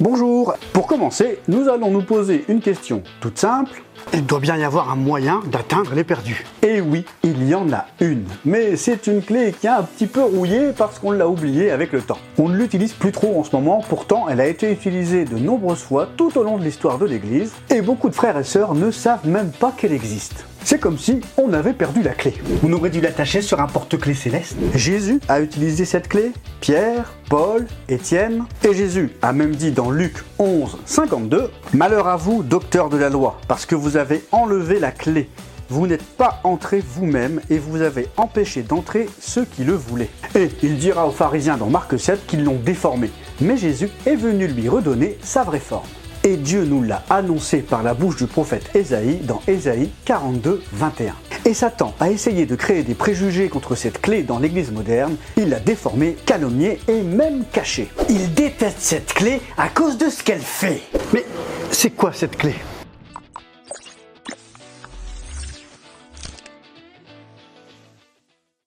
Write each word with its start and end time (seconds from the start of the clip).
Bonjour 0.00 0.54
Pour 0.72 0.86
commencer, 0.86 1.40
nous 1.46 1.68
allons 1.68 1.90
nous 1.90 2.02
poser 2.02 2.46
une 2.48 2.62
question 2.62 3.02
toute 3.20 3.36
simple. 3.36 3.82
Il 4.12 4.26
doit 4.26 4.40
bien 4.40 4.56
y 4.56 4.64
avoir 4.64 4.90
un 4.90 4.96
moyen 4.96 5.40
d'atteindre 5.50 5.94
les 5.94 6.04
perdus. 6.04 6.44
Et 6.62 6.80
oui, 6.80 7.04
il 7.22 7.48
y 7.48 7.54
en 7.54 7.72
a 7.72 7.86
une. 8.00 8.24
Mais 8.44 8.76
c'est 8.76 9.06
une 9.06 9.22
clé 9.22 9.54
qui 9.58 9.66
est 9.66 9.70
un 9.70 9.82
petit 9.82 10.06
peu 10.06 10.22
rouillée 10.22 10.72
parce 10.76 10.98
qu'on 10.98 11.12
l'a 11.12 11.28
oubliée 11.28 11.70
avec 11.70 11.92
le 11.92 12.00
temps. 12.00 12.18
On 12.38 12.48
ne 12.48 12.56
l'utilise 12.56 12.92
plus 12.92 13.12
trop 13.12 13.38
en 13.38 13.44
ce 13.44 13.54
moment, 13.54 13.84
pourtant 13.88 14.28
elle 14.28 14.40
a 14.40 14.46
été 14.46 14.70
utilisée 14.72 15.24
de 15.24 15.38
nombreuses 15.38 15.82
fois 15.82 16.08
tout 16.16 16.36
au 16.38 16.42
long 16.42 16.58
de 16.58 16.64
l'histoire 16.64 16.98
de 16.98 17.06
l'Église, 17.06 17.52
et 17.70 17.80
beaucoup 17.80 18.08
de 18.08 18.14
frères 18.14 18.38
et 18.38 18.44
sœurs 18.44 18.74
ne 18.74 18.90
savent 18.90 19.26
même 19.26 19.50
pas 19.50 19.72
qu'elle 19.76 19.92
existe. 19.92 20.44
C'est 20.62 20.78
comme 20.78 20.98
si 20.98 21.20
on 21.36 21.52
avait 21.52 21.72
perdu 21.72 22.02
la 22.02 22.12
clé. 22.12 22.34
On 22.62 22.72
aurait 22.72 22.90
dû 22.90 23.00
l'attacher 23.00 23.40
sur 23.40 23.60
un 23.60 23.66
porte-clés 23.66 24.14
céleste. 24.14 24.56
Jésus 24.74 25.20
a 25.28 25.40
utilisé 25.40 25.84
cette 25.84 26.08
clé, 26.08 26.32
Pierre, 26.60 27.14
Paul, 27.28 27.66
Étienne, 27.88 28.44
et 28.62 28.74
Jésus 28.74 29.10
a 29.22 29.32
même 29.32 29.54
dit 29.54 29.72
dans 29.72 29.90
Luc 29.90 30.16
11, 30.38 30.78
52, 30.84 31.50
Malheur 31.72 32.08
à 32.08 32.16
vous, 32.16 32.42
docteur 32.42 32.88
de 32.88 32.96
la 32.96 33.08
loi, 33.08 33.40
parce 33.48 33.66
que 33.66 33.74
vous 33.74 33.89
avez 33.96 34.24
enlevé 34.32 34.78
la 34.78 34.92
clé. 34.92 35.28
Vous 35.68 35.86
n'êtes 35.86 36.04
pas 36.04 36.40
entré 36.42 36.82
vous-même 36.84 37.40
et 37.48 37.58
vous 37.58 37.80
avez 37.82 38.08
empêché 38.16 38.62
d'entrer 38.62 39.08
ceux 39.20 39.44
qui 39.44 39.62
le 39.62 39.74
voulaient. 39.74 40.10
Et 40.34 40.48
il 40.64 40.78
dira 40.78 41.06
aux 41.06 41.12
pharisiens 41.12 41.56
dans 41.56 41.70
Marc 41.70 41.98
7 41.98 42.26
qu'ils 42.26 42.42
l'ont 42.42 42.58
déformé. 42.58 43.10
Mais 43.40 43.56
Jésus 43.56 43.88
est 44.04 44.16
venu 44.16 44.48
lui 44.48 44.68
redonner 44.68 45.16
sa 45.22 45.44
vraie 45.44 45.60
forme. 45.60 45.86
Et 46.22 46.36
Dieu 46.36 46.64
nous 46.64 46.82
l'a 46.82 47.02
annoncé 47.08 47.58
par 47.58 47.82
la 47.82 47.94
bouche 47.94 48.16
du 48.16 48.26
prophète 48.26 48.74
Ésaïe 48.74 49.20
dans 49.22 49.40
Ésaïe 49.46 49.90
42, 50.04 50.62
21. 50.72 51.14
Et 51.46 51.54
Satan 51.54 51.94
a 52.00 52.10
essayé 52.10 52.44
de 52.44 52.56
créer 52.56 52.82
des 52.82 52.94
préjugés 52.94 53.48
contre 53.48 53.74
cette 53.74 54.02
clé 54.02 54.22
dans 54.22 54.38
l'Église 54.38 54.72
moderne. 54.72 55.16
Il 55.38 55.48
l'a 55.48 55.60
déformée, 55.60 56.16
calomniée 56.26 56.78
et 56.88 57.00
même 57.00 57.44
cachée. 57.50 57.88
Il 58.10 58.34
déteste 58.34 58.80
cette 58.80 59.14
clé 59.14 59.40
à 59.56 59.68
cause 59.68 59.96
de 59.96 60.10
ce 60.10 60.22
qu'elle 60.22 60.42
fait. 60.42 60.82
Mais 61.14 61.24
c'est 61.70 61.90
quoi 61.90 62.12
cette 62.12 62.36
clé? 62.36 62.54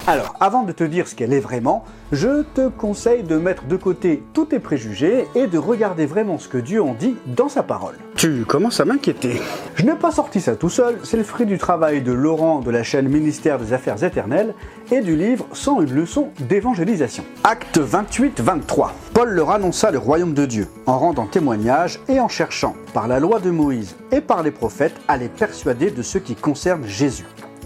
Alors, 0.06 0.36
avant 0.42 0.64
de 0.64 0.74
te 0.74 0.84
dire 0.84 1.08
ce 1.08 1.16
qu'elle 1.16 1.32
est 1.32 1.40
vraiment, 1.40 1.86
je 2.12 2.42
te 2.42 2.68
conseille 2.68 3.24
de 3.24 3.38
mettre 3.38 3.64
de 3.68 3.78
côté 3.78 4.22
tous 4.34 4.48
tes 4.48 4.60
préjugés 4.60 5.26
et 5.34 5.48
de 5.48 5.58
regarder 5.58 6.06
vraiment 6.06 6.38
ce 6.38 6.50
que 6.50 6.58
Dieu 6.58 6.84
en 6.84 6.94
dit 6.94 7.16
dans 7.26 7.48
sa 7.48 7.64
parole. 7.64 7.96
Tu 8.18 8.44
commences 8.44 8.82
à 8.82 8.86
m'inquiéter. 8.86 9.42
Je 9.76 9.86
n'ai 9.86 9.96
pas 9.96 10.12
sorti 10.12 10.42
ça 10.42 10.58
tout 10.58 10.68
seul, 10.68 11.00
c'est 11.04 11.16
le 11.16 11.24
fruit 11.24 11.46
du 11.46 11.58
travail 11.58 12.02
de 12.02 12.12
Laurent 12.12 12.60
de 12.60 12.70
la 12.70 12.84
chaîne 12.84 13.08
Ministère 13.08 13.60
des 13.60 13.72
Affaires 13.72 14.04
éternelles 14.04 14.54
et 14.92 15.00
du 15.00 15.16
livre 15.16 15.48
Sans 15.54 15.80
une 15.80 15.94
leçon 15.94 16.28
d'évangélisation. 16.50 17.24
Acte 17.46 17.80
28-23. 17.80 18.90
Paul 19.14 19.30
leur 19.30 19.52
annonça 19.52 19.90
le 19.90 20.00
royaume 20.00 20.34
de 20.34 20.46
Dieu, 20.46 20.68
en 20.86 21.00
rendant 21.00 21.28
témoignage 21.28 22.02
et 22.10 22.20
en 22.20 22.28
cherchant, 22.28 22.76
par 22.94 23.08
la 23.08 23.22
loi 23.22 23.40
de 23.40 23.52
Moïse 23.52 23.96
et 24.12 24.20
par 24.20 24.44
les 24.44 24.52
prophètes, 24.52 25.00
à 25.08 25.16
les 25.16 25.30
persuader 25.30 25.92
de 25.92 26.02
ce 26.02 26.18
qui 26.18 26.36
concerne 26.36 26.86
Jésus. 26.86 27.26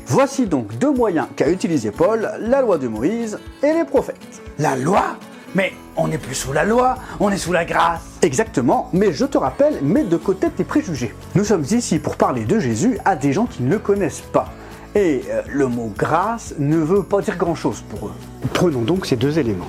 Voici 0.09 0.47
donc 0.47 0.77
deux 0.77 0.94
moyens 0.94 1.27
qu'a 1.36 1.50
utilisé 1.50 1.91
Paul, 1.91 2.31
la 2.39 2.61
loi 2.61 2.77
de 2.77 2.88
Moïse 2.88 3.38
et 3.61 3.73
les 3.73 3.83
prophètes. 3.83 4.41
La 4.58 4.77
loi? 4.77 5.17
Mais 5.53 5.73
on 5.97 6.08
n'est 6.08 6.17
plus 6.17 6.33
sous 6.33 6.53
la 6.53 6.63
loi, 6.63 6.95
on 7.19 7.30
est 7.30 7.38
sous 7.38 7.52
la 7.52 7.66
grâce. 7.66 8.03
Exactement, 8.22 8.89
mais 8.94 9.11
je 9.11 9.25
te 9.25 9.38
rappelle, 9.38 9.81
mets 9.81 10.05
de 10.05 10.16
côté 10.16 10.50
tes 10.50 10.63
préjugés. 10.63 11.13
Nous 11.35 11.44
sommes 11.44 11.66
ici 11.72 12.00
pour 12.00 12.16
parler 12.16 12.45
de 12.45 12.58
Jésus 12.58 12.97
à 13.03 13.17
des 13.17 13.33
gens 13.33 13.47
qui 13.47 13.63
ne 13.63 13.69
le 13.69 13.80
connaissent 13.80 14.23
pas. 14.31 14.47
Et 14.95 15.23
euh, 15.30 15.41
le 15.50 15.67
mot 15.67 15.91
grâce 15.97 16.53
ne 16.58 16.78
veut 16.78 17.03
pas 17.03 17.19
dire 17.19 17.35
grand-chose 17.35 17.83
pour 17.89 18.08
eux. 18.08 18.13
Prenons 18.53 18.83
donc 18.83 19.05
ces 19.05 19.17
deux 19.17 19.38
éléments, 19.38 19.67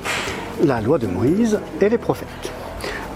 la 0.63 0.81
loi 0.81 0.99
de 0.99 1.09
Moïse 1.09 1.59
et 1.81 1.89
les 1.89 1.99
prophètes. 1.99 2.53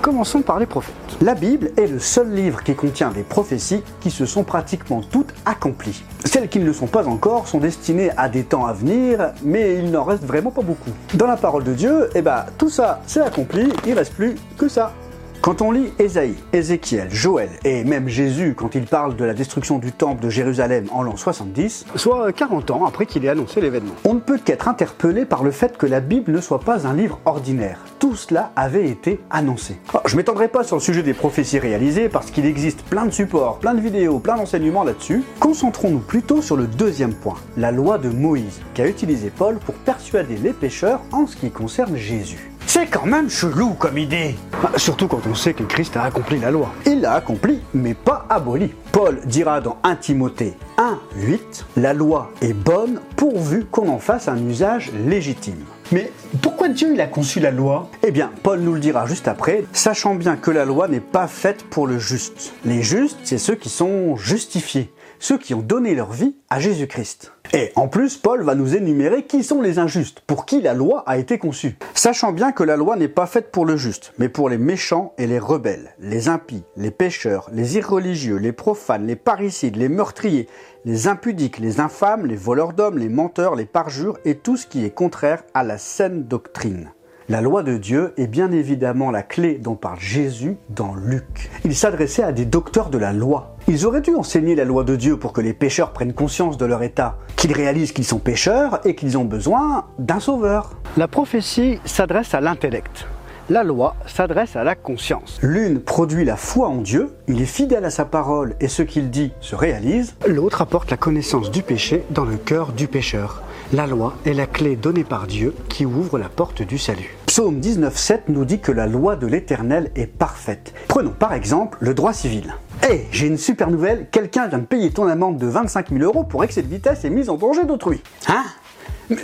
Commençons 0.01 0.43
par 0.43 0.59
les 0.59 0.67
prophètes. 0.67 0.97
La 1.23 1.37
Bible 1.37 1.71
est 1.77 1.87
le 1.87 2.01
seul 2.01 2.35
livre 2.35 2.65
qui 2.65 2.75
contient 2.75 3.13
des 3.13 3.23
prophéties 3.23 3.85
qui 4.01 4.11
se 4.11 4.27
sont 4.27 4.43
pratiquement 4.43 5.03
toutes 5.03 5.33
accomplies. 5.45 6.03
Celles 6.25 6.49
qui 6.49 6.59
ne 6.59 6.65
le 6.65 6.73
sont 6.73 6.89
pas 6.89 7.07
encore 7.07 7.47
sont 7.47 7.61
destinées 7.61 8.11
à 8.17 8.29
des 8.29 8.43
temps 8.43 8.67
à 8.67 8.73
venir, 8.73 9.31
mais 9.45 9.77
il 9.77 9.93
n'en 9.93 10.03
reste 10.03 10.25
vraiment 10.25 10.51
pas 10.51 10.63
beaucoup. 10.63 10.91
Dans 11.15 11.29
la 11.29 11.37
parole 11.37 11.63
de 11.63 11.75
Dieu, 11.75 12.11
eh 12.17 12.23
ben, 12.23 12.47
tout 12.59 12.71
ça 12.71 13.03
c'est 13.07 13.21
accompli, 13.21 13.73
il 13.87 13.95
reste 13.95 14.15
plus 14.15 14.35
que 14.59 14.67
ça. 14.67 14.95
Quand 15.43 15.61
on 15.61 15.73
lit 15.73 15.93
Ésaïe, 15.99 16.37
Ézéchiel, 16.53 17.13
Joël 17.13 17.51
et 17.65 17.83
même 17.83 18.07
Jésus 18.07 18.55
quand 18.57 18.77
il 18.77 18.85
parle 18.85 19.17
de 19.17 19.25
la 19.25 19.35
destruction 19.35 19.81
du 19.81 19.91
temple 19.91 20.23
de 20.23 20.31
Jérusalem 20.31 20.87
en 20.93 21.03
l'an 21.03 21.17
70, 21.17 21.87
soit 21.97 22.33
40 22.33 22.71
ans 22.71 22.85
après 22.87 23.07
qu'il 23.07 23.25
ait 23.25 23.29
annoncé 23.29 23.61
l'événement, 23.61 23.95
on 24.05 24.15
ne 24.15 24.21
peut 24.21 24.39
qu'être 24.39 24.69
interpellé 24.69 25.25
par 25.25 25.43
le 25.43 25.51
fait 25.51 25.77
que 25.77 25.87
la 25.87 25.99
Bible 25.99 26.31
ne 26.31 26.41
soit 26.41 26.61
pas 26.61 26.87
un 26.87 26.95
livre 26.95 27.19
ordinaire. 27.25 27.81
Tout 27.99 28.15
cela 28.15 28.53
avait 28.55 28.89
été 28.89 29.19
annoncé. 29.31 29.79
Alors, 29.91 30.07
je 30.07 30.17
m'étendrai 30.17 30.47
pas 30.47 30.63
sur 30.63 30.77
le 30.77 30.81
sujet 30.81 31.03
des 31.03 31.13
prophéties 31.13 31.59
réalisées 31.59 32.09
parce 32.09 32.31
qu'il 32.31 32.47
existe 32.47 32.83
plein 32.83 33.07
de 33.07 33.11
supports, 33.11 33.59
plein 33.59 33.75
de 33.75 33.81
vidéos, 33.81 34.21
plein 34.21 34.37
d'enseignements 34.37 34.85
là-dessus. 34.85 35.25
Concentrons-nous 35.41 35.99
plutôt 35.99 36.41
sur 36.41 36.57
le 36.57 36.69
deuxième 36.69 37.15
point, 37.15 37.37
la 37.57 37.73
loi 37.73 37.99
de 37.99 38.11
Moïse, 38.11 38.61
qu'a 38.75 38.87
utilisé 38.87 39.33
Paul 39.37 39.57
pour 39.57 39.75
persuader 39.75 40.37
les 40.37 40.53
pécheurs 40.53 41.01
en 41.11 41.27
ce 41.27 41.35
qui 41.35 41.51
concerne 41.51 41.97
Jésus. 41.97 42.52
C'est 42.75 42.87
quand 42.87 43.05
même 43.05 43.29
chelou 43.29 43.75
comme 43.75 43.99
idée. 43.99 44.35
Bah, 44.63 44.73
surtout 44.79 45.07
quand 45.07 45.21
on 45.31 45.35
sait 45.35 45.53
que 45.53 45.63
Christ 45.63 45.95
a 45.99 46.05
accompli 46.05 46.39
la 46.39 46.51
loi. 46.51 46.73
Il 46.87 47.03
l'a 47.03 47.13
accompli, 47.13 47.61
mais 47.75 47.93
pas 47.93 48.25
aboli. 48.31 48.73
Paul 48.93 49.21
dira 49.27 49.61
dans 49.61 49.77
1 49.83 49.97
Timothée 49.97 50.55
1, 50.79 50.99
8, 51.17 51.67
La 51.77 51.93
loi 51.93 52.33
est 52.41 52.55
bonne 52.55 53.01
pourvu 53.15 53.67
qu'on 53.67 53.91
en 53.91 53.99
fasse 53.99 54.27
un 54.27 54.39
usage 54.49 54.91
légitime. 55.07 55.63
Mais 55.93 56.11
pourquoi 56.41 56.71
Dieu 56.71 56.95
il 56.95 57.01
a 57.03 57.07
conçu 57.07 57.41
la 57.41 57.51
loi? 57.51 57.91
Eh 58.03 58.11
bien, 58.11 58.31
Paul 58.43 58.61
nous 58.61 58.73
le 58.73 58.81
dira 58.81 59.05
juste 59.05 59.29
après, 59.29 59.65
sachant 59.75 60.15
bien 60.15 60.37
que 60.37 60.51
la 60.51 60.65
loi 60.65 60.89
n'est 60.89 61.01
pas 61.01 61.27
faite 61.27 61.65
pour 61.65 61.87
le 61.87 61.99
juste. 61.99 62.55
Les 62.65 62.83
justes, 62.83 63.19
c'est 63.25 63.37
ceux 63.37 63.55
qui 63.55 63.69
sont 63.69 64.17
justifiés, 64.17 64.91
ceux 65.23 65.39
qui 65.39 65.55
ont 65.55 65.63
donné 65.63 65.95
leur 65.95 66.11
vie 66.11 66.35
à 66.51 66.59
Jésus-Christ. 66.59 67.33
Et 67.53 67.71
en 67.77 67.87
plus, 67.87 68.17
Paul 68.17 68.43
va 68.43 68.57
nous 68.57 68.75
énumérer 68.75 69.25
qui 69.25 69.45
sont 69.45 69.63
les 69.63 69.79
injustes, 69.79 70.21
pour 70.27 70.47
qui 70.47 70.61
la 70.61 70.75
loi 70.75 71.05
a 71.07 71.17
été 71.17 71.39
conçue. 71.39 71.77
Sachant 71.95 72.33
bien 72.33 72.51
que 72.51 72.65
la 72.65 72.77
loi 72.77 72.97
n'est 72.97 73.07
pas 73.07 73.27
faite 73.27 73.53
pour 73.53 73.65
le 73.65 73.77
juste, 73.77 74.15
mais 74.19 74.29
pour 74.29 74.49
les 74.49 74.59
méchants 74.59 75.15
et 75.19 75.29
les 75.29 75.39
rebelles, 75.39 75.95
les 76.01 76.29
impies, 76.29 76.65
les 76.77 76.91
pécheurs, 76.91 77.49
les 77.53 77.77
irreligieux, 77.77 78.37
les 78.37 78.53
profanes, 78.53 79.07
les 79.07 79.15
parricides, 79.15 79.77
les 79.77 79.89
meurtriers, 79.89 80.49
les 80.85 81.07
impudiques, 81.07 81.61
les 81.61 81.79
infâmes, 81.79 82.27
les 82.27 82.35
voleurs 82.35 82.73
d'hommes, 82.73 82.99
les 82.99 83.09
menteurs, 83.09 83.55
les 83.55 83.65
parjures 83.65 84.19
et 84.25 84.35
tout 84.35 84.57
ce 84.57 84.67
qui 84.67 84.85
est 84.85 84.91
contraire 84.91 85.45
à 85.55 85.63
la 85.63 85.79
saine 85.79 86.25
doctrine. 86.25 86.91
La 87.33 87.41
loi 87.41 87.63
de 87.63 87.79
Dieu 87.79 88.13
est 88.19 88.27
bien 88.27 88.53
évidemment 88.53 89.11
la 89.11 89.23
clé 89.23 89.55
dont 89.55 89.75
parle 89.75 89.99
Jésus 89.99 90.59
dans 90.69 90.95
Luc. 90.95 91.51
Il 91.65 91.75
s'adressait 91.75 92.23
à 92.23 92.31
des 92.31 92.45
docteurs 92.45 92.91
de 92.91 92.99
la 92.99 93.15
loi. 93.15 93.57
Ils 93.69 93.87
auraient 93.87 94.03
dû 94.03 94.15
enseigner 94.15 94.55
la 94.55 94.67
loi 94.67 94.85
de 94.85 94.97
Dieu 94.97 95.17
pour 95.17 95.33
que 95.33 95.41
les 95.41 95.55
pécheurs 95.55 95.95
prennent 95.95 96.13
conscience 96.13 96.59
de 96.59 96.67
leur 96.67 96.83
état, 96.83 97.17
qu'ils 97.37 97.55
réalisent 97.55 97.93
qu'ils 97.93 98.05
sont 98.05 98.19
pécheurs 98.19 98.87
et 98.87 98.95
qu'ils 98.95 99.17
ont 99.17 99.25
besoin 99.25 99.87
d'un 99.99 100.21
sauveur. 100.21 100.75
La 100.99 101.09
prophétie 101.09 101.81
s'adresse 101.87 102.35
à 102.35 102.43
l'intellect. 102.43 103.07
La 103.49 103.65
loi 103.65 103.97
s'adresse 104.07 104.55
à 104.55 104.63
la 104.63 104.75
conscience. 104.75 105.39
L'une 105.41 105.81
produit 105.81 106.27
la 106.27 106.37
foi 106.37 106.69
en 106.69 106.83
Dieu, 106.83 107.15
il 107.29 107.41
est 107.41 107.47
fidèle 107.47 107.87
à 107.87 107.91
sa 107.91 108.05
parole 108.05 108.57
et 108.61 108.69
ce 108.69 108.83
qu'il 108.83 109.09
dit 109.09 109.33
se 109.41 109.57
réalise. 109.57 110.17
L'autre 110.27 110.61
apporte 110.61 110.91
la 110.91 110.99
connaissance 110.99 111.51
du 111.51 111.63
péché 111.63 112.05
dans 112.11 112.27
le 112.27 112.37
cœur 112.37 112.73
du 112.73 112.89
pécheur. 112.89 113.43
La 113.73 113.87
loi 113.87 114.13
est 114.27 114.35
la 114.35 114.47
clé 114.47 114.77
donnée 114.77 115.05
par 115.05 115.27
Dieu 115.27 115.55
qui 115.71 115.87
ouvre 115.87 116.19
la 116.19 116.29
porte 116.29 116.61
du 116.61 116.77
salut. 116.77 117.17
Psaume 117.33 117.61
19.7 117.61 118.25
nous 118.29 118.45
dit 118.45 118.61
que 118.61 118.73
la 118.73 118.87
loi 118.87 119.17
de 119.17 119.27
l'Éternel 119.27 119.91
est 119.97 120.07
parfaite. 120.07 120.75
Prenons 120.87 121.13
par 121.13 121.33
exemple 121.33 121.79
le 121.81 121.95
droit 121.95 122.13
civil. 122.13 122.55
Hé, 122.83 122.87
hey, 122.93 123.07
j'ai 123.11 123.27
une 123.27 123.39
super 123.39 123.71
nouvelle, 123.71 124.07
quelqu'un 124.11 124.49
vient 124.49 124.59
de 124.59 124.67
payer 124.67 124.91
ton 124.91 125.07
amende 125.07 125.39
de 125.39 125.47
25 125.47 125.89
000 125.93 126.03
euros 126.03 126.25
pour 126.25 126.45
excès 126.45 126.61
de 126.61 126.69
vitesse 126.69 127.07
et 127.07 127.09
mise 127.09 127.31
en 127.31 127.39
danger 127.39 127.65
d'autrui. 127.65 128.03
Hein? 128.29 128.45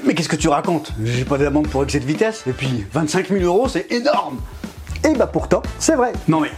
Mais, 0.06 0.14
qu'est-ce 0.14 0.30
que 0.30 0.36
tu 0.36 0.48
racontes? 0.48 0.94
J'ai 1.04 1.26
pas 1.26 1.36
d'amende 1.36 1.68
pour 1.68 1.84
excès 1.84 2.00
de 2.00 2.06
vitesse, 2.06 2.44
et 2.47 2.52
puis 2.52 2.86
25 2.94 3.28
000 3.28 3.44
euros 3.44 3.68
c'est 3.68 3.92
énorme 3.92 4.38
Et 5.04 5.12
bah 5.12 5.26
pourtant, 5.26 5.60
c'est 5.78 5.94
vrai. 5.94 6.14
Non 6.28 6.41
mais, 6.41 6.52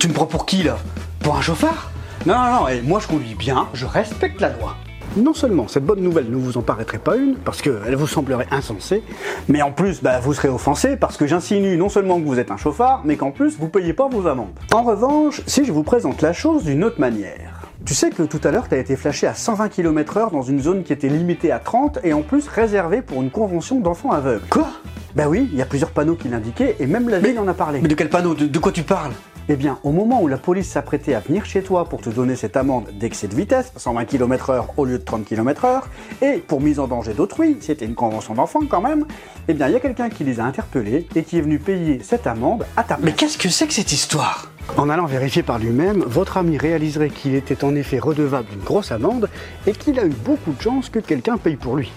tu 0.00 0.08
me 0.08 0.14
prends 0.14 0.24
pour 0.24 0.46
qui 0.46 0.62
là? 0.62 0.78
Pour 1.20 1.36
un 1.36 1.42
chauffard? 1.42 1.90
Non, 2.24 2.34
non, 2.34 2.60
non, 2.60 2.68
et 2.68 2.80
moi 2.80 2.98
je 3.00 3.08
conduis 3.08 3.34
bien, 3.34 3.68
je 3.74 3.84
respecte 3.84 4.40
la 4.40 4.48
loi. 4.48 4.74
Non 5.16 5.32
seulement 5.32 5.68
cette 5.68 5.84
bonne 5.84 6.00
nouvelle 6.00 6.28
ne 6.28 6.36
vous 6.36 6.58
en 6.58 6.62
paraîtrait 6.62 6.98
pas 6.98 7.16
une, 7.16 7.36
parce 7.36 7.62
qu'elle 7.62 7.94
vous 7.94 8.08
semblerait 8.08 8.48
insensée, 8.50 9.04
mais 9.48 9.62
en 9.62 9.70
plus 9.70 10.02
bah, 10.02 10.18
vous 10.18 10.34
serez 10.34 10.48
offensé 10.48 10.96
parce 10.96 11.16
que 11.16 11.26
j'insinue 11.26 11.76
non 11.76 11.88
seulement 11.88 12.20
que 12.20 12.26
vous 12.26 12.40
êtes 12.40 12.50
un 12.50 12.56
chauffard, 12.56 13.02
mais 13.04 13.16
qu'en 13.16 13.30
plus 13.30 13.56
vous 13.56 13.68
payez 13.68 13.92
pas 13.92 14.08
vos 14.08 14.26
amendes. 14.26 14.50
En 14.72 14.82
revanche, 14.82 15.40
si 15.46 15.64
je 15.64 15.70
vous 15.70 15.84
présente 15.84 16.20
la 16.20 16.32
chose 16.32 16.64
d'une 16.64 16.82
autre 16.82 16.98
manière. 16.98 17.60
Tu 17.84 17.94
sais 17.94 18.10
que 18.10 18.24
tout 18.24 18.40
à 18.42 18.50
l'heure, 18.50 18.68
tu 18.68 18.74
as 18.74 18.78
été 18.78 18.96
flashé 18.96 19.26
à 19.26 19.34
120 19.34 19.68
km/h 19.68 20.32
dans 20.32 20.42
une 20.42 20.60
zone 20.60 20.82
qui 20.82 20.92
était 20.92 21.08
limitée 21.08 21.52
à 21.52 21.60
30 21.60 22.00
et 22.02 22.12
en 22.12 22.22
plus 22.22 22.48
réservée 22.48 23.02
pour 23.02 23.22
une 23.22 23.30
convention 23.30 23.78
d'enfants 23.78 24.10
aveugles. 24.10 24.46
Quoi? 24.50 24.68
Bah 25.14 25.24
oui, 25.28 25.48
il 25.52 25.58
y 25.58 25.62
a 25.62 25.66
plusieurs 25.66 25.90
panneaux 25.90 26.16
qui 26.16 26.28
l'indiquaient 26.28 26.76
et 26.80 26.86
même 26.86 27.08
la 27.08 27.20
ville 27.20 27.38
en 27.38 27.46
a 27.46 27.54
parlé. 27.54 27.80
Mais 27.80 27.88
de 27.88 27.94
quel 27.94 28.08
panneau? 28.08 28.34
De, 28.34 28.46
de 28.46 28.58
quoi 28.58 28.72
tu 28.72 28.82
parles? 28.82 29.12
Eh 29.50 29.56
bien, 29.56 29.78
au 29.82 29.92
moment 29.92 30.22
où 30.22 30.26
la 30.26 30.38
police 30.38 30.70
s'apprêtait 30.70 31.12
à 31.12 31.20
venir 31.20 31.44
chez 31.44 31.62
toi 31.62 31.84
pour 31.84 32.00
te 32.00 32.08
donner 32.08 32.34
cette 32.34 32.56
amende 32.56 32.86
d'excès 32.98 33.28
de 33.28 33.34
vitesse, 33.34 33.72
120 33.76 34.06
km/h 34.06 34.64
au 34.78 34.86
lieu 34.86 34.98
de 34.98 35.04
30 35.04 35.26
km/h, 35.26 35.82
et 36.22 36.38
pour 36.38 36.62
mise 36.62 36.80
en 36.80 36.86
danger 36.86 37.12
d'autrui, 37.12 37.58
c'était 37.60 37.84
une 37.84 37.94
convention 37.94 38.32
d'enfant 38.32 38.60
quand 38.66 38.80
même, 38.80 39.04
eh 39.48 39.52
bien, 39.52 39.68
il 39.68 39.74
y 39.74 39.76
a 39.76 39.80
quelqu'un 39.80 40.08
qui 40.08 40.24
les 40.24 40.40
a 40.40 40.44
interpellés 40.44 41.06
et 41.14 41.24
qui 41.24 41.36
est 41.36 41.42
venu 41.42 41.58
payer 41.58 42.00
cette 42.02 42.26
amende 42.26 42.64
à 42.74 42.84
ta 42.84 42.98
Mais 43.02 43.12
qu'est-ce 43.12 43.36
que 43.36 43.50
c'est 43.50 43.66
que 43.66 43.74
cette 43.74 43.92
histoire? 43.92 44.50
En 44.78 44.88
allant 44.88 45.04
vérifier 45.04 45.42
par 45.42 45.58
lui-même, 45.58 46.02
votre 46.06 46.38
ami 46.38 46.56
réaliserait 46.56 47.10
qu'il 47.10 47.34
était 47.34 47.64
en 47.64 47.74
effet 47.74 47.98
redevable 47.98 48.48
d'une 48.48 48.64
grosse 48.64 48.92
amende 48.92 49.28
et 49.66 49.72
qu'il 49.72 50.00
a 50.00 50.06
eu 50.06 50.14
beaucoup 50.24 50.52
de 50.52 50.62
chance 50.62 50.88
que 50.88 51.00
quelqu'un 51.00 51.36
paye 51.36 51.56
pour 51.56 51.76
lui. 51.76 51.92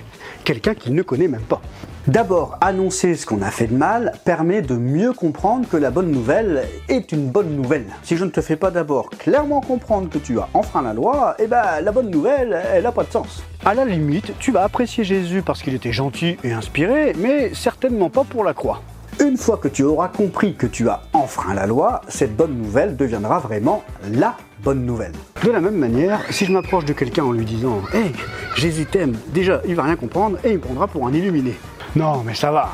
Quelqu'un 0.47 0.75
qu'il 0.75 0.95
ne 0.95 1.01
connaît 1.01 1.27
même 1.27 1.41
pas. 1.41 1.61
D'abord, 2.07 2.57
annoncer 2.61 3.15
ce 3.15 3.25
qu'on 3.25 3.41
a 3.41 3.51
fait 3.51 3.67
de 3.67 3.75
mal 3.75 4.13
permet 4.23 4.61
de 4.61 4.75
mieux 4.75 5.11
comprendre 5.11 5.67
que 5.67 5.75
la 5.75 5.91
bonne 5.91 6.09
nouvelle 6.09 6.63
est 6.87 7.11
une 7.11 7.27
bonne 7.27 7.53
nouvelle. 7.53 7.87
Si 8.03 8.15
je 8.15 8.23
ne 8.23 8.29
te 8.29 8.39
fais 8.39 8.55
pas 8.55 8.71
d'abord 8.71 9.09
clairement 9.09 9.59
comprendre 9.59 10.09
que 10.09 10.17
tu 10.17 10.39
as 10.39 10.47
enfreint 10.53 10.83
la 10.83 10.93
loi, 10.93 11.35
eh 11.39 11.47
ben 11.47 11.81
la 11.83 11.91
bonne 11.91 12.09
nouvelle, 12.09 12.57
elle 12.73 12.83
n'a 12.83 12.93
pas 12.93 13.03
de 13.03 13.11
sens. 13.11 13.43
À 13.65 13.73
la 13.73 13.83
limite, 13.83 14.39
tu 14.39 14.53
vas 14.53 14.63
apprécier 14.63 15.03
Jésus 15.03 15.41
parce 15.41 15.61
qu'il 15.61 15.75
était 15.75 15.91
gentil 15.91 16.37
et 16.45 16.53
inspiré, 16.53 17.11
mais 17.17 17.53
certainement 17.53 18.09
pas 18.09 18.23
pour 18.23 18.45
la 18.45 18.53
croix. 18.53 18.81
Une 19.19 19.35
fois 19.35 19.57
que 19.57 19.67
tu 19.67 19.81
auras 19.81 20.09
compris 20.09 20.53
que 20.53 20.67
tu 20.67 20.89
as 20.89 21.01
enfreint 21.11 21.55
la 21.55 21.65
loi, 21.65 22.01
cette 22.07 22.35
bonne 22.35 22.55
nouvelle 22.55 22.95
deviendra 22.95 23.39
vraiment 23.39 23.83
la 24.13 24.37
bonne 24.63 24.85
nouvelle. 24.85 25.13
De 25.43 25.49
la 25.49 25.59
même 25.59 25.75
manière, 25.77 26.21
si 26.29 26.45
je 26.45 26.51
m'approche 26.51 26.85
de 26.85 26.93
quelqu'un 26.93 27.23
en 27.23 27.31
lui 27.31 27.45
disant 27.45 27.81
Hey, 27.93 28.11
Jésus 28.55 28.85
t'aime, 28.85 29.17
déjà 29.33 29.61
il 29.67 29.73
va 29.73 29.83
rien 29.83 29.95
comprendre 29.95 30.37
et 30.43 30.51
il 30.51 30.57
me 30.57 30.61
prendra 30.61 30.87
pour 30.87 31.07
un 31.07 31.13
illuminé. 31.13 31.55
Non, 31.95 32.21
mais 32.23 32.35
ça 32.35 32.51
va. 32.51 32.69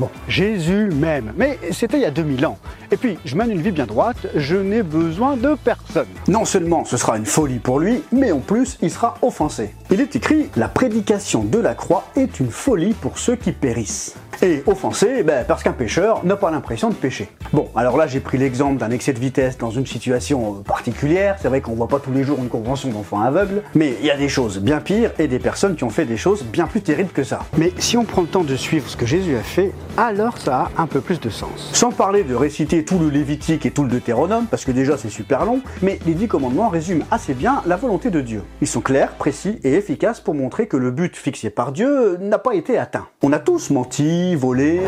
Bon, 0.00 0.10
Jésus 0.26 0.90
m'aime, 0.92 1.32
mais 1.36 1.60
c'était 1.70 1.98
il 1.98 2.02
y 2.02 2.06
a 2.06 2.10
2000 2.10 2.44
ans. 2.46 2.58
Et 2.90 2.96
puis, 2.96 3.16
je 3.24 3.36
mène 3.36 3.52
une 3.52 3.60
vie 3.60 3.70
bien 3.70 3.86
droite, 3.86 4.26
je 4.34 4.56
n'ai 4.56 4.82
besoin 4.82 5.36
de 5.36 5.54
personne. 5.62 6.08
Non 6.26 6.44
seulement 6.44 6.84
ce 6.84 6.96
sera 6.96 7.16
une 7.16 7.26
folie 7.26 7.60
pour 7.60 7.78
lui, 7.78 8.02
mais 8.10 8.32
en 8.32 8.40
plus 8.40 8.78
il 8.82 8.90
sera 8.90 9.16
offensé. 9.22 9.72
Il 9.92 10.00
est 10.00 10.16
écrit 10.16 10.50
La 10.56 10.66
prédication 10.66 11.44
de 11.44 11.58
la 11.58 11.74
croix 11.74 12.08
est 12.16 12.40
une 12.40 12.50
folie 12.50 12.94
pour 12.94 13.18
ceux 13.18 13.36
qui 13.36 13.52
périssent. 13.52 14.16
Et 14.42 14.62
offensé, 14.66 15.22
ben, 15.22 15.44
parce 15.46 15.62
qu'un 15.62 15.72
pêcheur 15.72 16.24
n'a 16.24 16.36
pas 16.36 16.50
l'impression 16.50 16.88
de 16.88 16.94
pêcher. 16.94 17.28
Bon, 17.52 17.68
alors 17.76 17.96
là 17.96 18.06
j'ai 18.06 18.20
pris 18.20 18.38
l'exemple 18.38 18.78
d'un 18.78 18.90
excès 18.90 19.12
de 19.12 19.18
vitesse 19.18 19.58
dans 19.58 19.70
une 19.70 19.86
situation 19.86 20.56
euh, 20.58 20.62
particulière. 20.62 21.36
C'est 21.40 21.48
vrai 21.48 21.60
qu'on 21.60 21.74
voit 21.74 21.88
pas 21.88 21.98
tous 21.98 22.12
les 22.12 22.24
jours 22.24 22.38
une 22.38 22.48
convention 22.48 22.90
d'enfants 22.90 23.20
aveugles, 23.20 23.62
mais 23.74 23.94
il 24.00 24.06
y 24.06 24.10
a 24.10 24.16
des 24.16 24.28
choses 24.28 24.58
bien 24.58 24.80
pires 24.80 25.12
et 25.18 25.28
des 25.28 25.38
personnes 25.38 25.76
qui 25.76 25.84
ont 25.84 25.90
fait 25.90 26.04
des 26.04 26.16
choses 26.16 26.44
bien 26.44 26.66
plus 26.66 26.80
terribles 26.80 27.12
que 27.12 27.24
ça. 27.24 27.40
Mais 27.56 27.72
si 27.78 27.96
on 27.96 28.04
prend 28.04 28.22
le 28.22 28.28
temps 28.28 28.44
de 28.44 28.56
suivre 28.56 28.88
ce 28.88 28.96
que 28.96 29.06
Jésus 29.06 29.36
a 29.36 29.42
fait, 29.42 29.72
alors 29.96 30.38
ça 30.38 30.70
a 30.76 30.82
un 30.82 30.86
peu 30.86 31.00
plus 31.00 31.20
de 31.20 31.30
sens. 31.30 31.70
Sans 31.72 31.90
parler 31.90 32.24
de 32.24 32.34
réciter 32.34 32.84
tout 32.84 32.98
le 32.98 33.08
Lévitique 33.08 33.66
et 33.66 33.70
tout 33.70 33.84
le 33.84 33.90
Deutéronome, 33.90 34.46
parce 34.50 34.64
que 34.64 34.72
déjà 34.72 34.96
c'est 34.96 35.10
super 35.10 35.44
long, 35.44 35.60
mais 35.82 35.98
les 36.06 36.14
dix 36.14 36.28
commandements 36.28 36.68
résument 36.68 37.04
assez 37.10 37.34
bien 37.34 37.62
la 37.66 37.76
volonté 37.76 38.10
de 38.10 38.20
Dieu. 38.20 38.42
Ils 38.60 38.68
sont 38.68 38.80
clairs, 38.80 39.12
précis 39.12 39.58
et 39.62 39.74
efficaces 39.74 40.20
pour 40.20 40.34
montrer 40.34 40.66
que 40.66 40.76
le 40.76 40.90
but 40.90 41.16
fixé 41.16 41.50
par 41.50 41.72
Dieu 41.72 42.16
n'a 42.20 42.38
pas 42.38 42.54
été 42.54 42.78
atteint. 42.78 43.06
On 43.22 43.32
a 43.32 43.38
tous 43.38 43.70
menti, 43.70 44.23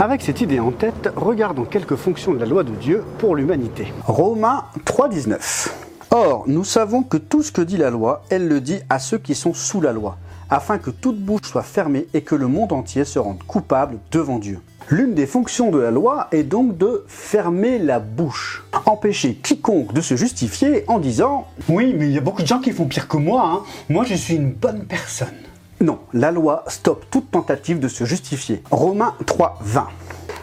Avec 0.00 0.23
cette 0.23 0.41
idée 0.41 0.61
en 0.61 0.71
tête, 0.73 1.11
regardons 1.17 1.65
quelques 1.65 1.97
fonctions 1.97 2.33
de 2.33 2.38
la 2.38 2.47
loi 2.47 2.65
de 2.65 2.71
Dieu 2.73 3.05
pour 3.19 3.37
l'humanité. 3.37 3.93
Romains 4.06 4.65
3,19 4.85 5.69
Or, 6.11 6.44
nous 6.47 6.65
savons 6.65 7.03
que 7.03 7.17
tout 7.17 7.43
ce 7.43 7.53
que 7.53 7.61
dit 7.62 7.77
la 7.77 7.91
loi, 7.91 8.23
elle 8.31 8.49
le 8.49 8.61
dit 8.61 8.79
à 8.88 8.99
ceux 8.99 9.19
qui 9.19 9.35
sont 9.35 9.53
sous 9.55 9.81
la 9.81 9.93
loi, 9.93 10.17
afin 10.50 10.79
que 10.79 10.91
toute 10.91 11.19
bouche 11.21 11.43
soit 11.43 11.62
fermée 11.62 12.06
et 12.15 12.23
que 12.23 12.35
le 12.35 12.47
monde 12.47 12.73
entier 12.73 13.05
se 13.05 13.19
rende 13.19 13.43
coupable 13.47 13.99
devant 14.12 14.38
Dieu. 14.38 14.61
L'une 14.88 15.15
des 15.15 15.27
fonctions 15.27 15.73
de 15.73 15.79
la 15.81 15.91
loi 15.91 16.29
est 16.31 16.44
donc 16.44 16.79
de 16.79 17.05
fermer 17.09 17.79
la 17.81 17.99
bouche, 17.99 18.65
empêcher 18.87 19.35
quiconque 19.35 19.93
de 19.93 20.00
se 20.00 20.15
justifier 20.15 20.85
en 20.87 21.00
disant 21.00 21.49
Oui, 21.69 21.93
mais 21.99 22.06
il 22.06 22.12
y 22.12 22.19
a 22.19 22.21
beaucoup 22.21 22.43
de 22.43 22.47
gens 22.47 22.61
qui 22.61 22.71
font 22.71 22.85
pire 22.87 23.09
que 23.09 23.17
moi. 23.17 23.43
hein. 23.53 23.61
Moi, 23.88 24.05
je 24.05 24.15
suis 24.15 24.37
une 24.37 24.53
bonne 24.53 24.85
personne. 24.85 25.35
Non, 25.81 25.99
la 26.14 26.31
loi 26.31 26.64
stoppe 26.69 27.05
toute 27.11 27.31
tentative 27.31 27.78
de 27.78 27.88
se 27.88 28.05
justifier. 28.05 28.62
Romains 28.70 29.14
3, 29.26 29.58
20. 29.61 29.87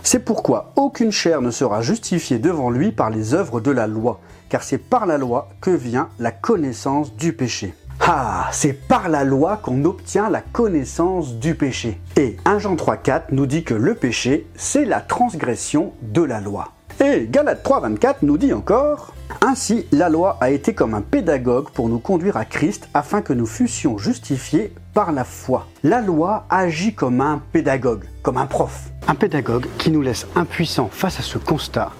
C'est 0.04 0.20
pourquoi 0.20 0.74
aucune 0.76 1.12
chair 1.12 1.42
ne 1.42 1.50
sera 1.50 1.82
justifiée 1.82 2.38
devant 2.38 2.70
lui 2.70 2.92
par 2.92 3.10
les 3.10 3.34
œuvres 3.34 3.60
de 3.60 3.72
la 3.72 3.88
loi, 3.88 4.20
car 4.50 4.62
c'est 4.62 4.78
par 4.78 5.06
la 5.06 5.18
loi 5.18 5.50
que 5.60 5.72
vient 5.72 6.10
la 6.20 6.32
connaissance 6.32 7.16
du 7.16 7.34
péché. 7.34 7.74
Ah, 8.00 8.50
c'est 8.52 8.74
par 8.74 9.10
la 9.10 9.24
loi 9.24 9.58
qu'on 9.58 9.86
obtient 9.86 10.30
la 10.30 10.42
connaissance 10.42 11.36
du 11.36 11.56
péché. 11.56 12.00
Et 12.18 12.38
1 12.46 12.60
Jean 12.60 12.76
3, 12.76 12.98
4 12.98 13.32
nous 13.32 13.46
dit 13.46 13.64
que 13.64 13.74
le 13.74 13.96
péché, 13.96 14.46
c'est 14.56 14.86
la 14.86 15.00
transgression 15.00 15.94
de 16.02 16.22
la 16.22 16.42
loi. 16.42 16.70
Et 17.04 17.28
Galates 17.28 17.64
3, 17.64 17.80
24 17.80 18.22
nous 18.24 18.38
dit 18.38 18.54
encore 18.54 19.14
Ainsi, 19.46 19.86
la 19.92 20.08
loi 20.08 20.38
a 20.40 20.52
été 20.52 20.74
comme 20.74 20.94
un 20.94 21.02
pédagogue 21.02 21.70
pour 21.72 21.90
nous 21.90 22.00
conduire 22.00 22.38
à 22.38 22.46
Christ 22.46 22.88
afin 22.94 23.22
que 23.22 23.34
nous 23.34 23.46
fussions 23.46 23.98
justifiés 23.98 24.74
par 24.94 25.12
la 25.12 25.26
foi. 25.26 25.68
La 25.84 26.00
loi 26.00 26.46
agit 26.50 26.94
comme 26.94 27.20
un 27.20 27.42
pédagogue, 27.52 28.06
comme 28.22 28.38
un 28.38 28.46
prof. 28.46 28.90
Un 29.06 29.16
pédagogue 29.16 29.68
qui 29.78 29.92
nous 29.92 30.02
laisse 30.02 30.28
impuissants 30.36 30.88
face 30.90 31.20
à 31.20 31.24
ce 31.24 31.38
constat. 31.38 31.92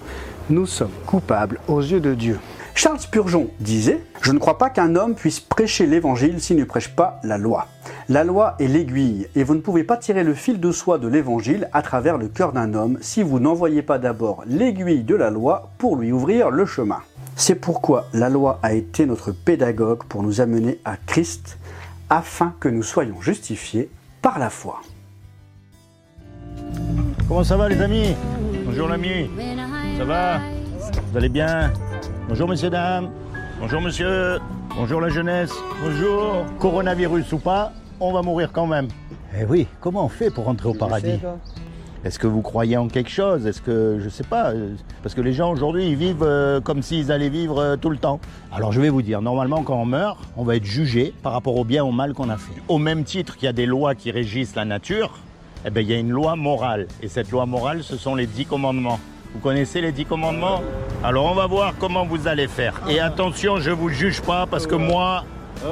Nous 0.48 0.64
sommes 0.64 0.88
coupables 1.04 1.60
aux 1.68 1.82
yeux 1.82 2.00
de 2.00 2.14
Dieu. 2.14 2.40
Charles 2.74 3.00
Spurgeon 3.00 3.50
disait 3.60 4.00
Je 4.22 4.32
ne 4.32 4.38
crois 4.38 4.56
pas 4.56 4.70
qu'un 4.70 4.96
homme 4.96 5.14
puisse 5.14 5.40
prêcher 5.40 5.84
l'évangile 5.84 6.40
s'il 6.40 6.56
ne 6.56 6.64
prêche 6.64 6.96
pas 6.96 7.20
la 7.24 7.36
loi. 7.36 7.66
La 8.08 8.24
loi 8.24 8.54
est 8.58 8.68
l'aiguille, 8.68 9.28
et 9.36 9.44
vous 9.44 9.54
ne 9.54 9.60
pouvez 9.60 9.84
pas 9.84 9.98
tirer 9.98 10.24
le 10.24 10.34
fil 10.34 10.60
de 10.60 10.72
soie 10.72 10.96
de 10.96 11.08
l'évangile 11.08 11.68
à 11.74 11.82
travers 11.82 12.16
le 12.16 12.28
cœur 12.28 12.52
d'un 12.52 12.72
homme 12.72 12.96
si 13.02 13.22
vous 13.22 13.38
n'envoyez 13.38 13.82
pas 13.82 13.98
d'abord 13.98 14.44
l'aiguille 14.46 15.04
de 15.04 15.14
la 15.14 15.28
loi 15.28 15.70
pour 15.76 15.96
lui 15.96 16.10
ouvrir 16.10 16.50
le 16.50 16.64
chemin. 16.64 17.00
C'est 17.36 17.56
pourquoi 17.56 18.06
la 18.12 18.28
loi 18.28 18.60
a 18.62 18.74
été 18.74 19.06
notre 19.06 19.32
pédagogue 19.32 20.04
pour 20.04 20.22
nous 20.22 20.40
amener 20.40 20.78
à 20.84 20.96
Christ, 20.96 21.58
afin 22.08 22.54
que 22.60 22.68
nous 22.68 22.82
soyons 22.82 23.20
justifiés 23.20 23.90
par 24.22 24.38
la 24.38 24.50
foi. 24.50 24.80
Comment 27.26 27.42
ça 27.44 27.56
va 27.56 27.68
les 27.68 27.80
amis? 27.80 28.14
Bonjour 28.64 28.88
l'ami. 28.88 29.28
Ça 29.98 30.04
va? 30.04 30.40
Vous 31.10 31.16
allez 31.16 31.28
bien? 31.28 31.72
Bonjour 32.28 32.48
messieurs, 32.48 32.70
dames. 32.70 33.10
Bonjour 33.60 33.80
monsieur. 33.80 34.38
Bonjour 34.76 35.00
la 35.00 35.08
jeunesse. 35.08 35.52
Bonjour. 35.82 36.44
Coronavirus 36.58 37.32
ou 37.32 37.38
pas, 37.38 37.72
on 38.00 38.12
va 38.12 38.22
mourir 38.22 38.50
quand 38.52 38.66
même. 38.66 38.88
Eh 39.38 39.44
oui, 39.44 39.66
comment 39.80 40.04
on 40.04 40.08
fait 40.08 40.30
pour 40.30 40.44
rentrer 40.44 40.68
au 40.68 40.74
paradis? 40.74 41.18
Est-ce 42.04 42.18
que 42.18 42.26
vous 42.26 42.42
croyez 42.42 42.76
en 42.76 42.88
quelque 42.88 43.08
chose? 43.08 43.46
Est-ce 43.46 43.62
que, 43.62 43.98
je 43.98 44.10
sais 44.10 44.24
pas, 44.24 44.50
euh, 44.50 44.74
parce 45.02 45.14
que 45.14 45.22
les 45.22 45.32
gens 45.32 45.50
aujourd'hui, 45.50 45.88
ils 45.88 45.96
vivent 45.96 46.22
euh, 46.22 46.60
comme 46.60 46.82
s'ils 46.82 47.10
allaient 47.10 47.30
vivre 47.30 47.58
euh, 47.58 47.76
tout 47.76 47.88
le 47.88 47.96
temps. 47.96 48.20
Alors 48.52 48.72
je 48.72 48.80
vais 48.80 48.90
vous 48.90 49.00
dire, 49.00 49.22
normalement 49.22 49.62
quand 49.62 49.80
on 49.80 49.86
meurt, 49.86 50.18
on 50.36 50.44
va 50.44 50.56
être 50.56 50.66
jugé 50.66 51.14
par 51.22 51.32
rapport 51.32 51.56
au 51.56 51.64
bien 51.64 51.82
ou 51.82 51.88
au 51.88 51.92
mal 51.92 52.12
qu'on 52.12 52.28
a 52.28 52.36
fait. 52.36 52.52
Au 52.68 52.76
même 52.76 53.04
titre 53.04 53.36
qu'il 53.36 53.46
y 53.46 53.48
a 53.48 53.54
des 53.54 53.64
lois 53.64 53.94
qui 53.94 54.10
régissent 54.10 54.54
la 54.54 54.66
nature, 54.66 55.18
eh 55.64 55.70
bien, 55.70 55.80
il 55.80 55.88
y 55.88 55.94
a 55.94 55.98
une 55.98 56.10
loi 56.10 56.36
morale. 56.36 56.88
Et 57.00 57.08
cette 57.08 57.30
loi 57.30 57.46
morale, 57.46 57.82
ce 57.82 57.96
sont 57.96 58.14
les 58.14 58.26
dix 58.26 58.44
commandements. 58.44 59.00
Vous 59.32 59.40
connaissez 59.40 59.80
les 59.80 59.90
dix 59.90 60.04
commandements? 60.04 60.60
Alors 61.02 61.24
on 61.24 61.34
va 61.34 61.46
voir 61.46 61.72
comment 61.80 62.04
vous 62.04 62.28
allez 62.28 62.48
faire. 62.48 62.82
Et 62.86 63.00
attention, 63.00 63.56
je 63.56 63.70
vous 63.70 63.88
juge 63.88 64.20
pas 64.20 64.46
parce 64.46 64.66
que 64.66 64.74
moi, 64.74 65.24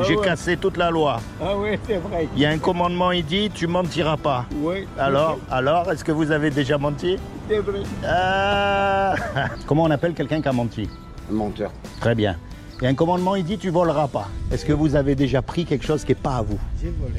j'ai 0.06 0.16
cassé 0.16 0.56
toute 0.56 0.76
la 0.76 0.90
loi. 0.90 1.20
Ah 1.40 1.56
oui, 1.56 1.78
c'est 1.86 1.96
vrai. 1.96 2.28
Il 2.34 2.40
y 2.40 2.46
a 2.46 2.50
un 2.50 2.58
commandement, 2.58 3.12
il 3.12 3.24
dit, 3.24 3.50
tu 3.50 3.66
mentiras 3.66 4.16
pas. 4.16 4.46
Oui. 4.56 4.86
Alors, 4.98 5.38
alors, 5.50 5.90
est-ce 5.90 6.04
que 6.04 6.12
vous 6.12 6.30
avez 6.30 6.50
déjà 6.50 6.78
menti 6.78 7.18
C'est 7.48 7.58
vrai. 7.58 7.82
Ah 8.06 9.14
Comment 9.66 9.84
on 9.84 9.90
appelle 9.90 10.14
quelqu'un 10.14 10.40
qui 10.40 10.48
a 10.48 10.52
menti 10.52 10.88
Menteur. 11.30 11.70
Très 12.00 12.14
bien. 12.14 12.36
Il 12.80 12.84
y 12.84 12.86
a 12.86 12.90
un 12.90 12.94
commandement, 12.94 13.36
il 13.36 13.44
dit, 13.44 13.58
tu 13.58 13.70
voleras 13.70 14.08
pas. 14.08 14.28
Est-ce 14.50 14.64
que 14.64 14.72
vous 14.72 14.96
avez 14.96 15.14
déjà 15.14 15.40
pris 15.40 15.64
quelque 15.64 15.84
chose 15.84 16.04
qui 16.04 16.12
n'est 16.12 16.16
pas 16.16 16.36
à 16.36 16.42
vous 16.42 16.58
J'ai 16.80 16.90
volé. 16.90 17.14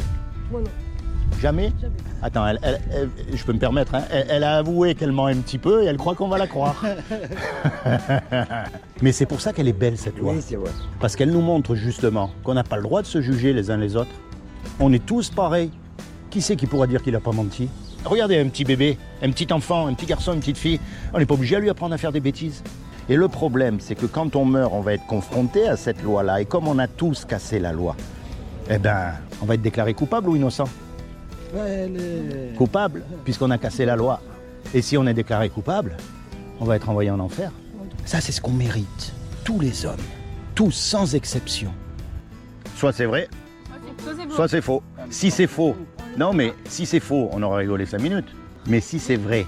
Moi 0.52 0.62
Jamais 1.42 1.72
Attends, 2.22 2.48
elle- 2.48 2.60
elle- 2.64 2.80
elle- 2.94 3.10
je 3.38 3.44
peux 3.44 3.52
me 3.54 3.60
permettre, 3.60 3.96
hein, 3.96 4.04
elle, 4.30 4.44
a 4.46 4.58
avoué 4.58 4.96
qu'elle 4.96 5.12
ment 5.12 5.26
un 5.26 5.36
petit 5.36 5.58
peu 5.58 5.84
et 5.84 5.88
elle 5.88 5.98
croit 5.98 6.16
qu'on 6.16 6.30
va 6.30 6.38
la 6.38 6.48
croire. 6.48 6.82
Mais 9.02 9.12
c'est 9.12 9.26
pour 9.26 9.42
ça 9.42 9.52
qu'elle 9.52 9.68
est 9.68 9.74
belle 9.74 9.98
cette 9.98 10.18
loi. 10.18 10.34
Oui, 10.34 10.56
vrai. 10.56 10.72
Parce 11.02 11.16
qu'elle 11.16 11.32
nous 11.32 11.42
montre 11.42 11.76
justement 11.76 12.30
qu'on 12.44 12.54
n'a 12.54 12.64
pas 12.64 12.78
le 12.78 12.84
droit 12.84 13.02
de 13.02 13.08
se 13.08 13.22
juger 13.22 13.54
les 13.54 13.72
uns 13.72 13.78
les 13.78 13.96
autres. 13.96 14.12
On 14.80 14.94
est 14.94 15.06
tous 15.06 15.30
pareils. 15.30 15.72
Qui 16.30 16.42
c'est 16.42 16.56
qui 16.56 16.66
pourra 16.66 16.88
dire 16.88 17.04
qu'il 17.04 17.14
n'a 17.14 17.20
pas 17.20 17.32
menti? 17.32 17.70
Regardez 18.06 18.40
un 18.40 18.48
petit 18.48 18.64
bébé, 18.64 18.98
un 19.22 19.32
petit 19.32 19.52
enfant, 19.54 19.88
un 19.88 19.94
petit 19.94 20.06
garçon, 20.08 20.34
une 20.34 20.40
petite 20.40 20.58
fille. 20.58 20.80
On 21.14 21.20
n'est 21.20 21.26
pas 21.26 21.36
obligé 21.36 21.58
à 21.58 21.60
lui 21.60 21.70
apprendre 21.70 21.94
à 21.94 21.98
faire 21.98 22.12
des 22.12 22.20
bêtises. 22.22 22.64
Et 23.10 23.16
le 23.16 23.28
problème, 23.28 23.80
c'est 23.80 23.96
que 23.96 24.06
quand 24.06 24.36
on 24.36 24.46
meurt, 24.46 24.72
on 24.74 24.82
va 24.82 24.94
être 24.94 25.06
confronté 25.06 25.68
à 25.68 25.76
cette 25.76 26.02
loi-là. 26.02 26.42
Et 26.42 26.46
comme 26.46 26.68
on 26.68 26.80
a 26.80 26.88
tous 26.88 27.26
cassé 27.26 27.60
la 27.60 27.72
loi, 27.74 27.96
eh 28.70 28.78
ben, 28.78 29.12
on 29.42 29.46
va 29.46 29.56
être 29.56 29.62
déclaré 29.62 29.94
coupable 29.94 30.30
ou 30.30 30.36
innocent 30.38 30.66
Coupable, 32.58 33.04
puisqu'on 33.24 33.52
a 33.52 33.58
cassé 33.58 33.86
la 33.86 33.96
loi. 33.96 34.22
Et 34.74 34.82
si 34.82 34.98
on 34.98 35.06
est 35.06 35.14
déclaré 35.14 35.50
coupable, 35.50 35.98
on 36.60 36.66
va 36.66 36.76
être 36.76 36.90
envoyé 36.90 37.12
en 37.12 37.20
enfer. 37.20 37.52
Ça, 38.06 38.22
c'est 38.22 38.32
ce 38.32 38.42
qu'on 38.42 38.52
mérite. 38.52 39.14
Tous 39.44 39.60
les 39.60 39.86
hommes. 39.86 39.96
Tous, 40.56 40.72
sans 40.72 41.16
exception. 41.16 41.72
Soit 42.76 42.94
c'est 42.94 43.06
vrai, 43.06 43.30
soit 44.30 44.48
c'est 44.48 44.62
faux. 44.62 44.84
Si 45.10 45.32
c'est 45.32 45.48
faux, 45.48 45.76
non 46.18 46.34
mais 46.34 46.54
si 46.68 46.86
c'est 46.86 47.00
faux, 47.00 47.30
on 47.32 47.42
aura 47.44 47.58
rigolé 47.58 47.86
cinq 47.86 48.02
minutes. 48.02 48.28
Mais 48.68 48.80
si 48.80 49.00
c'est 49.00 49.16
vrai, 49.16 49.46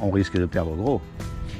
on 0.00 0.10
risque 0.10 0.38
de 0.38 0.46
perdre 0.46 0.74
gros. 0.74 1.00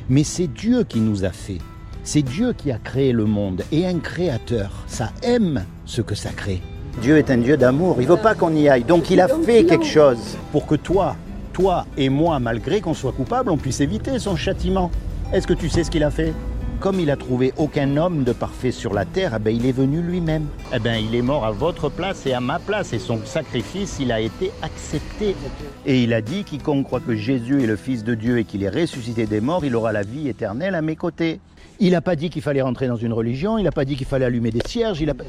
Mais 0.09 0.25
c'est 0.25 0.47
Dieu 0.47 0.85
qui 0.85 1.01
nous 1.01 1.25
a 1.25 1.31
fait. 1.31 1.59
C'est 2.03 2.23
Dieu 2.23 2.53
qui 2.53 2.71
a 2.71 2.79
créé 2.79 3.13
le 3.13 3.25
monde. 3.25 3.63
Et 3.73 3.87
un 3.87 3.99
créateur, 3.99 4.71
ça 4.87 5.13
aime 5.23 5.65
ce 5.87 6.03
que 6.03 6.15
ça 6.15 6.31
crée. 6.31 6.61
Dieu 7.01 7.19
est 7.19 7.31
un 7.31 7.39
Dieu 7.39 7.57
d'amour. 7.57 7.97
Il 8.01 8.07
veut 8.07 8.17
pas 8.17 8.35
qu'on 8.35 8.55
y 8.55 8.69
aille. 8.69 8.85
Donc 8.85 9.11
il 9.11 9.21
a 9.21 9.29
fait 9.29 9.65
quelque 9.65 9.87
chose 9.87 10.37
pour 10.53 10.67
que 10.67 10.75
toi, 10.75 11.17
toi 11.53 11.87
et 11.97 12.09
moi, 12.09 12.39
malgré 12.39 12.81
qu'on 12.81 12.95
soit 12.95 13.13
coupable, 13.13 13.51
on 13.51 13.57
puisse 13.57 13.81
éviter 13.81 14.19
son 14.19 14.37
châtiment. 14.37 14.91
Est-ce 15.33 15.47
que 15.47 15.55
tu 15.55 15.69
sais 15.69 15.85
ce 15.85 15.91
qu'il 15.91 16.05
a 16.05 16.11
fait? 16.11 16.33
Comme 16.81 17.01
il 17.01 17.11
a 17.11 17.17
trouvé 17.17 17.53
aucun 17.57 17.97
homme 17.97 18.25
de 18.25 18.33
parfait 18.33 18.71
sur 18.71 18.93
la 18.93 19.07
terre, 19.07 19.33
eh 19.37 19.39
ben, 19.39 19.55
il 19.55 19.65
est 19.65 19.73
venu 19.73 20.03
lui-même. 20.03 20.47
Eh 20.75 20.79
ben, 20.79 20.97
il 20.97 21.15
est 21.15 21.23
mort 21.23 21.47
à 21.47 21.51
votre 21.51 21.89
place 21.89 22.27
et 22.27 22.35
à 22.35 22.41
ma 22.41 22.59
place. 22.59 22.93
Et 22.93 22.99
son 22.99 23.25
sacrifice, 23.25 23.97
il 24.01 24.13
a 24.13 24.21
été 24.21 24.51
accepté. 24.61 25.35
Et 25.87 26.03
il 26.03 26.13
a 26.13 26.21
dit, 26.21 26.45
quiconque 26.45 26.85
croit 26.85 27.01
que 27.01 27.15
Jésus 27.15 27.63
est 27.63 27.67
le 27.67 27.77
Fils 27.77 28.05
de 28.05 28.15
Dieu 28.15 28.39
et 28.39 28.45
qu'il 28.45 28.63
est 28.63 28.69
ressuscité 28.69 29.25
des 29.27 29.41
morts, 29.41 29.65
il 29.65 29.75
aura 29.77 29.93
la 29.93 30.03
vie 30.03 30.29
éternelle 30.29 30.75
à 30.75 30.83
mes 30.83 30.97
côtés. 30.97 31.41
Il 31.81 31.91
n'a 31.91 32.01
pas 32.01 32.15
dit 32.15 32.31
qu'il 32.31 32.43
fallait 32.43 32.63
rentrer 32.63 32.87
dans 32.87 32.97
une 32.97 33.13
religion, 33.13 33.59
il 33.59 33.65
n'a 33.65 33.73
pas 33.73 33.85
dit 33.85 33.97
qu'il 33.97 34.07
fallait 34.07 34.25
allumer 34.25 34.51
des 34.51 34.61
cierges. 34.67 35.01
Il 35.01 35.11
a 35.11 35.15
pas- 35.15 35.25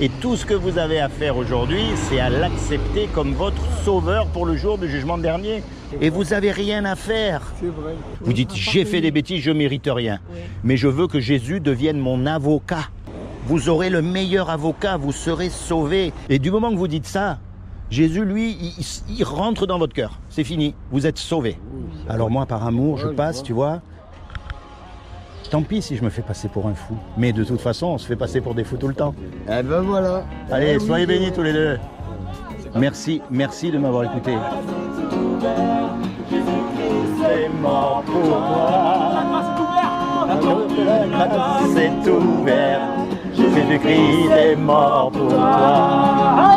Et 0.00 0.08
tout 0.08 0.36
ce 0.36 0.44
que 0.44 0.54
vous 0.54 0.78
avez 0.78 1.00
à 1.00 1.08
faire 1.08 1.36
aujourd'hui, 1.36 1.82
c'est 1.94 2.20
à 2.20 2.28
l'accepter 2.28 3.08
comme 3.14 3.32
votre 3.32 3.62
sauveur 3.82 4.26
pour 4.26 4.44
le 4.44 4.56
jour 4.56 4.76
du 4.76 4.88
jugement 4.88 5.16
dernier. 5.16 5.62
Et 6.00 6.10
vous 6.10 6.24
n'avez 6.24 6.50
rien 6.50 6.84
à 6.84 6.96
faire. 6.96 7.42
C'est 7.60 7.66
vrai. 7.66 7.94
Vous 8.20 8.32
dites, 8.32 8.54
j'ai 8.54 8.84
fait 8.84 9.00
des 9.00 9.10
bêtises, 9.10 9.42
je 9.42 9.52
mérite 9.52 9.88
rien. 9.90 10.18
Mais 10.64 10.76
je 10.76 10.88
veux 10.88 11.06
que 11.06 11.20
Jésus 11.20 11.60
devienne 11.60 11.98
mon 11.98 12.26
avocat. 12.26 12.90
Vous 13.46 13.68
aurez 13.68 13.90
le 13.90 14.02
meilleur 14.02 14.50
avocat, 14.50 14.96
vous 14.96 15.12
serez 15.12 15.50
sauvé. 15.50 16.12
Et 16.28 16.38
du 16.38 16.50
moment 16.50 16.70
que 16.72 16.76
vous 16.76 16.88
dites 16.88 17.06
ça, 17.06 17.38
Jésus, 17.90 18.24
lui, 18.24 18.58
il, 19.08 19.24
rentre 19.24 19.66
dans 19.66 19.78
votre 19.78 19.94
cœur. 19.94 20.18
C'est 20.28 20.42
fini, 20.42 20.74
vous 20.90 21.06
êtes 21.06 21.18
sauvé. 21.18 21.56
Alors 22.08 22.30
moi, 22.30 22.44
par 22.44 22.66
amour, 22.66 22.98
je 22.98 23.06
passe, 23.08 23.42
tu 23.42 23.52
vois. 23.52 23.80
Tant 25.50 25.62
pis 25.62 25.80
si 25.82 25.96
je 25.96 26.02
me 26.04 26.10
fais 26.10 26.22
passer 26.22 26.48
pour 26.48 26.66
un 26.66 26.74
fou. 26.74 26.94
Mais 27.16 27.32
de 27.32 27.44
toute 27.44 27.60
façon, 27.60 27.86
on 27.88 27.98
se 27.98 28.06
fait 28.06 28.16
passer 28.16 28.40
pour 28.40 28.54
des 28.54 28.64
fous 28.64 28.76
tout 28.76 28.88
le 28.88 28.94
temps. 28.94 29.14
Eh 29.48 29.62
ben 29.62 29.80
voilà. 29.80 30.24
Allez, 30.50 30.72
Eh 30.74 30.78
oui. 30.78 30.86
soyez 30.86 31.06
bénis 31.06 31.32
tous 31.32 31.42
les 31.42 31.52
deux. 31.52 31.78
Merci, 32.74 33.22
merci 33.30 33.70
de 33.70 33.78
m'avoir 33.78 34.04
écouté. 34.04 34.32
C'est 36.30 37.48
mort 37.62 38.02
pour 38.04 38.24
moi. 38.24 39.12
La 41.18 41.26
grâce 41.28 41.76
est 41.76 42.08
ouverte. 42.10 42.82
Jésus-Christ 43.34 44.30
est 44.36 44.56
mort 44.56 45.10
pour 45.12 45.28
toi. 45.28 46.56